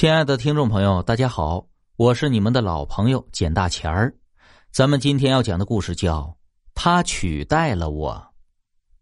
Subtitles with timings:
[0.00, 4.10] 亲爱的听众朋友，大家好，我是你们的老朋友简大钱儿。
[4.72, 6.22] 咱们今天要讲的故事叫
[6.72, 8.14] 《他取代了我》。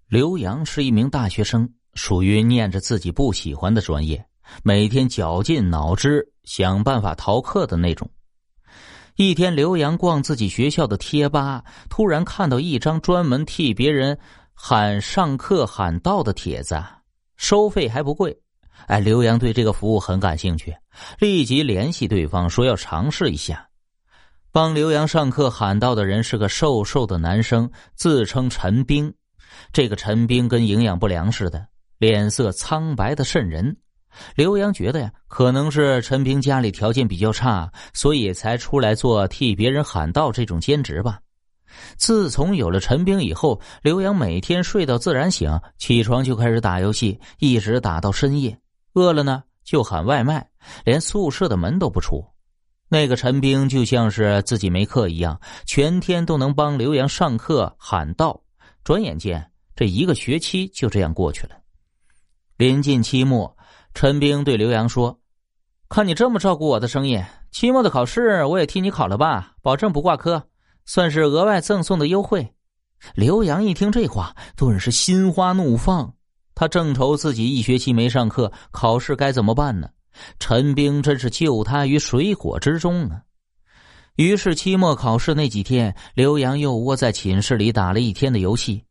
[0.08, 4.26] 刘洋是一名大学生，属于念着自己不喜欢的专业，
[4.64, 8.10] 每天绞尽脑汁想办法逃课的那种。
[9.15, 14.19] 一天，刘洋逛自己学校的贴吧，突然看到一张专门替别人
[14.53, 16.83] 喊上课喊到的帖子，
[17.37, 18.37] 收费还不贵。
[18.87, 20.74] 哎，刘洋对这个服务很感兴趣，
[21.19, 23.69] 立即联系对方说要尝试一下。
[24.51, 29.12] 帮刘洋上课喊到的人是个瘦瘦的男生，自称陈兵。
[29.73, 31.66] 这个陈兵跟营养不良似的，
[31.99, 33.77] 脸色苍白的渗人。
[34.35, 41.21] 刘洋觉得呀，可能是陈兵家里条件比较差，所以才出来做替别人喊到这种兼职吧。
[41.97, 48.59] 自从有了陈兵以后，刘洋每天睡到自然醒，起床就开始打游戏，一直打到深夜。
[48.98, 50.48] 饿了呢，就喊外卖，
[50.84, 52.25] 连宿舍的门都不出。
[52.88, 58.41] 那个陈兵就像是自己没课一样，全天都能帮刘洋上课喊到。
[58.82, 61.51] 转眼间，这一个学期就这样过去了。
[62.57, 63.57] 临近期末，
[63.93, 65.20] 陈兵对刘洋说
[65.91, 70.42] ：“看你这么照顾我的生意，期末的考试我也替你考了吧，保证不挂科，
[70.86, 72.54] 算是额外赠送的优惠。”
[73.14, 76.14] 刘洋一听这话，顿时心花怒放。
[76.58, 79.88] 他正愁自己一学期没上课，考试该怎么办呢？
[80.40, 83.22] 陈兵真是救他于水火之中啊！
[84.16, 88.82] 于是期末考试那几天，刘洋又窝在寝室里打了一天的游戏。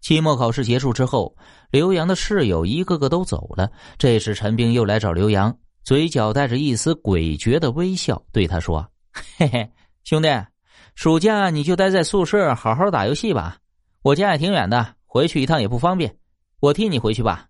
[0.00, 1.36] 期末考试结束之后，
[1.72, 3.68] 刘洋的室友一个个都走了。
[3.98, 8.88] 这时，陈兵又来找刘洋，嘴角带着一丝诡谲的微笑，对他说
[9.36, 9.68] ：“嘿嘿，
[10.04, 10.28] 兄弟，
[10.94, 13.56] 暑假你就待在宿舍好好打游戏吧。
[14.02, 16.16] 我家也挺远的，回去一趟也不方便。”
[16.66, 17.46] 我替你回去吧，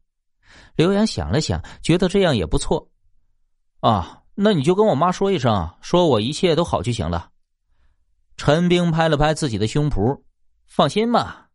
[0.74, 2.86] 刘洋想了想，觉得这样也不错。
[3.80, 7.30] 啊，那你就跟我妈说一声，说我一切都好就行了。
[8.36, 10.20] 陈兵拍了拍自己的胸脯，
[10.66, 11.48] 放心吧。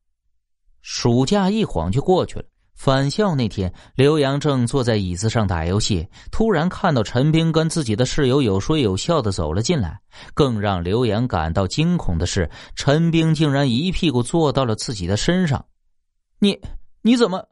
[0.82, 2.45] 暑假一晃就过去了。
[2.73, 9.99] 返校那天，刘洋正坐在椅子上打游戏，突然看到陈兵跟自己的室友有说有笑的走了进来。
[10.33, 15.64] 更让刘洋感到惊恐的是，陈兵竟然一屁股坐到了自己的身上。
[16.39, 16.60] 你。
[17.04, 17.43] 你怎么？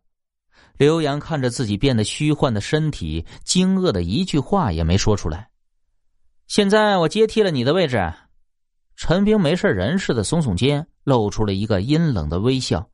[0.79, 5.49] 刘洋看着自己变得虚幻的身体，惊愕的一句话也没说出来。
[6.47, 8.13] 现在我接替了你的位置。
[8.95, 12.89] 陈兵没事人似的耸耸肩，露出了一个阴冷的微笑。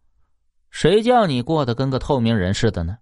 [0.72, 2.98] 谁叫你过得跟个透明人似的呢？